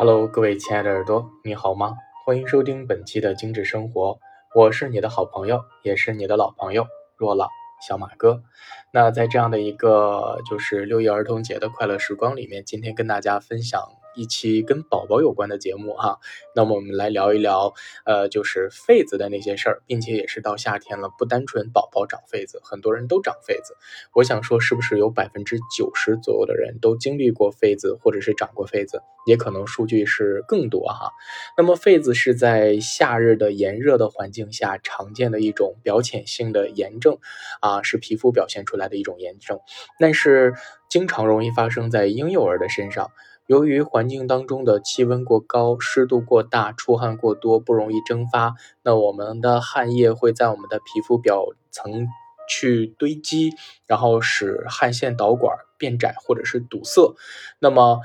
[0.00, 1.96] Hello，各位亲爱的耳朵，你好吗？
[2.24, 4.20] 欢迎收听本期的精致生活，
[4.54, 6.86] 我是你的好朋友，也是你的老朋友
[7.16, 7.48] 若朗
[7.84, 8.44] 小马哥。
[8.92, 13.82] 那在这样的一个就是六一儿童节的快乐时光里面，今天跟大家分享。
[14.18, 16.18] 一期跟宝宝有关的节目哈，
[16.56, 17.72] 那么我们来聊一聊，
[18.04, 23.76] 呃，就是痱子的那些事儿，并且也是到夏天了，不单纯宝宝长痱子，很多人都长痱子。
[24.12, 29.00] 我想说，是不是有百分之九十左右的人都经历过痱子，或者是长过痱子？
[29.26, 31.12] 也可能数据是更多哈。
[31.56, 37.18] 那么痱子是在夏日的炎热的环境下常见的一种表浅性的炎症
[37.60, 39.60] 啊，是皮肤表现出来的一种炎症，
[40.00, 40.54] 但是
[40.88, 43.10] 经常容易发生在婴幼儿的身上。
[43.48, 52.08] 由于环境当中的气温过高、湿度过大、出汗过多，不容易蒸发，那我们的汗液会在我们的皮肤表层
[52.46, 53.54] 去堆积，
[53.86, 57.16] 然后使汗腺导管变窄或者是堵塞，
[57.58, 58.02] 那么。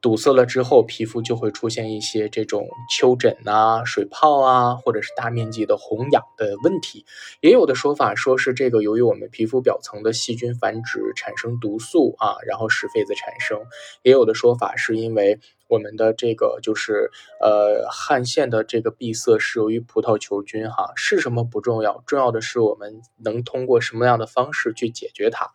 [0.00, 7.04] 堵塞了之后，皮肤就会出现一些这种丘疹啊、水泡啊，或者是大面积的红痒的问题。
[7.40, 13.58] 也有的说法说是这个由于我们皮肤表层的细菌繁殖产生毒素啊，然后使痱子产生。
[14.02, 15.40] 也有的说法是因为。
[15.68, 25.52] 我们的这个就是呃汗腺的这个闭塞是由于葡萄球菌哈，是什么不重要，重要的是我们能通过什么样的方式去解决它。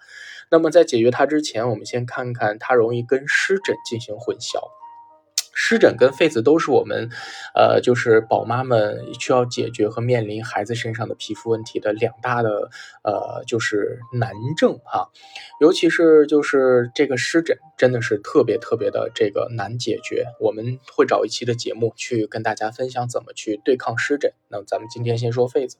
[0.51, 4.59] 那么在解决它之前，我们先看看它容易跟湿疹进行混淆。
[5.53, 7.09] 湿疹跟痱子都是我们，
[7.53, 12.69] 呃，就是宝妈们需要解决和面临孩子身上的皮肤问题的两大的，
[13.03, 15.09] 呃，就是难症哈。
[15.59, 20.25] 尤其是就是这个湿疹，真的是特别特别的这个难解决。
[20.39, 24.33] 我们会找一期的节目去跟大家分享怎么去对抗湿疹。
[24.49, 25.77] 那咱们今天先说痱子，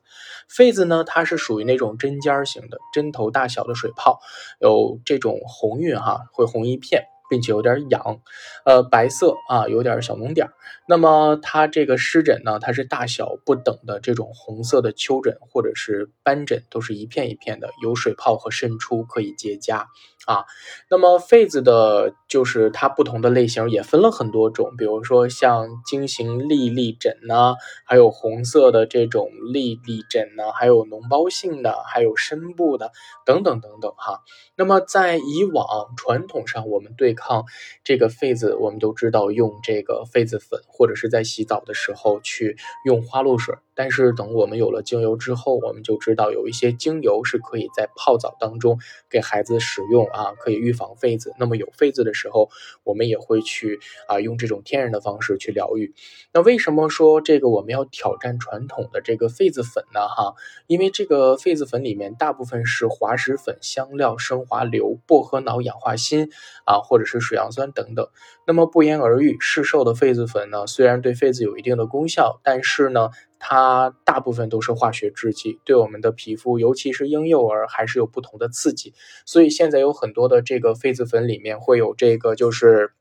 [0.50, 4.20] 痱子呢，它是属于那种针尖型的针头大小的水泡，
[4.60, 7.06] 有这种红晕哈，会红一片。
[7.34, 8.22] 并且有点痒，
[8.64, 10.54] 呃，白色啊，有点小脓点儿。
[10.88, 19.88] 那么它这个湿疹呢，它是大小不等的这种红色的丘疹或者是斑疹，都是一片一片的，有水泡和渗出，可以结痂。
[20.26, 20.46] 啊，
[20.90, 32.92] 那么痱子的，就是它不同的类型也分了很多种，比如说像晶形粒粒疹呢，还有红色的这种粒粒疹呢，还有脓包性的，还有深部的，
[33.26, 34.22] 等等等等哈。
[34.56, 37.44] 那么在以往传统上，我们对抗
[37.84, 43.56] 这个痱子，我们都知道用这个痱子粉，或者是在洗澡的时候去用花露水。
[43.76, 48.80] 但是等我们有了精油之后，我们就知道有一些精油是可以在泡澡当中
[49.10, 51.34] 给孩子使用啊，可以预防痱子。
[51.40, 52.50] 那么有痱子的时候，
[52.84, 55.94] 我们也会去啊用这种天然的方式去疗愈。
[56.34, 60.08] 那为什么说这个我们要挑战传统的这个痱子粉呢？
[60.08, 60.36] 哈，
[60.68, 66.30] 因为这个痱子粉里面大部分是滑石粉、香料、升华硫、薄荷脑、氧化锌
[66.66, 68.08] 啊，或者是水杨酸等等。
[68.46, 73.10] 那么不言而喻，市售的痱子粉呢，虽然对痱子有一定的功效，但是呢。
[73.46, 78.94] 它大部分都是化学制剂，对我们的皮肤，尤其是婴幼儿，还是有不同的刺激。
[79.26, 82.94] 所以现在有很多的这个痱子粉里面会有这个，就是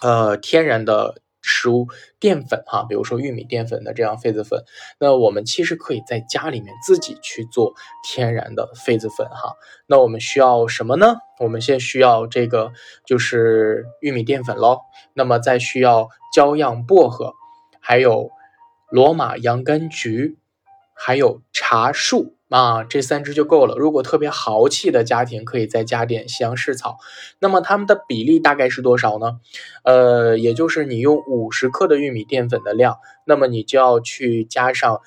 [0.00, 1.88] 呃天然的食物
[2.20, 4.62] 淀粉哈，比如说玉米淀粉的这样痱子粉。
[5.00, 7.74] 那我们其实可以在家里面自己去做
[8.04, 9.56] 天然的痱子粉哈。
[9.88, 11.16] 那我们需要什么呢？
[11.40, 12.70] 我们先需要这个
[13.04, 14.82] 就是玉米淀粉喽。
[15.14, 17.32] 那么再需要胶样薄荷，
[17.80, 18.30] 还有。
[18.94, 20.38] 罗马洋甘菊，
[20.94, 23.74] 还有茶树啊，这三支就够了。
[23.74, 26.98] 如果特别豪气的家庭，可以再加点西洋蓍草。
[27.40, 29.40] 那么它们的比例大概是多少呢？
[29.82, 35.00] 呃，也就是你用五十克的玉米淀粉的量，那么你就要去加上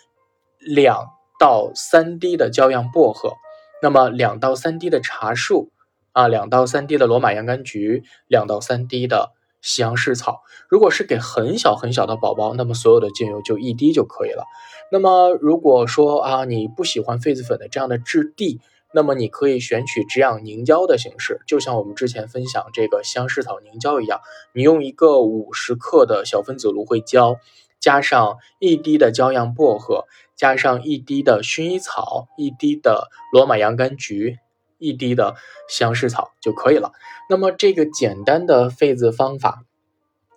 [0.59, 1.05] 两
[1.39, 3.35] 到三滴的焦样薄荷，
[3.81, 5.71] 那么两到三滴的茶树
[6.11, 9.36] 啊，两到三滴的罗马洋甘菊，两到三滴的。
[9.61, 14.45] 西洋蓍草，如果是给很小很小的宝宝，那么所有的精油就一滴就可以了。
[14.91, 18.61] 那么如果说啊，你不喜欢痱子粉的这样的质地，
[18.93, 24.21] 那么你可以选取止痒凝胶的形式，就像我们之前分享这个香柿草凝胶一样，
[24.53, 27.35] 你用一个五十克的小分子芦荟胶，
[27.81, 30.05] 加上一滴的焦样薄荷，
[30.37, 34.37] 加上一滴的薰衣草，一滴的罗马洋甘菊。
[34.77, 35.35] 一滴的
[35.69, 36.91] 香柿草就可以了。
[37.29, 39.63] 那么这个简单的痱子方法，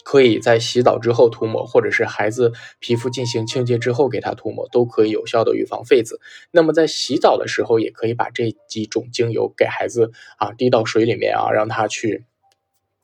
[0.02, 6.20] 可以在洗澡之后涂抹，或者是孩子皮肤进行清洁之后给他涂抹，都可以有效的预防痱子。
[6.50, 12.25] 那么在洗澡的时候，也可以把这几种精油给孩子啊滴到水里面啊，让他去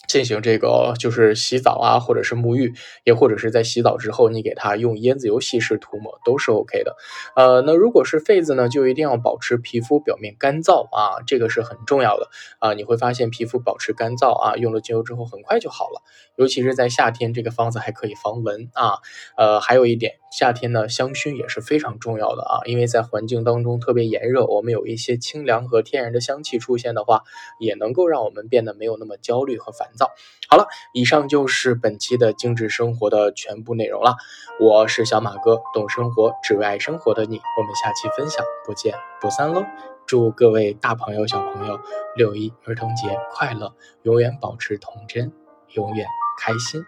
[0.08, 2.74] 进行这个就是洗澡啊，或者是沐浴，
[3.04, 6.96] 也或者是在洗澡之后，你给它用椰子油稀释涂抹都是 OK 的。
[7.34, 12.74] 呃，那如果是痱子呢，就一定要保持皮肤表面干燥啊，这个是很重要的啊。
[12.74, 16.02] 你会发现皮肤保持干燥啊，用了精油之后很快就好了。
[16.36, 18.98] 尤其是在夏天，这个方子还可以防蚊啊。
[19.36, 27.22] 呃，还有一点，夏天呢香薰也是非常重要的啊，因为在环境当中特别炎热，我们有一些清凉和天然的香气出现的话，
[27.58, 29.88] 也能够让我们变得没有那么焦虑和烦。
[29.96, 30.10] 躁
[30.48, 34.16] 好了，以上就是本期的精致生活的全部内容了。
[34.60, 37.40] 我是小马哥，懂生活，只为爱生活的你。
[37.58, 39.64] 我们下期分享不见不散喽！
[40.06, 41.80] 祝各位大朋友、小朋友
[42.14, 45.32] 六一儿童节快乐，永远保持童真，
[45.72, 46.06] 永远
[46.36, 46.84] 开心。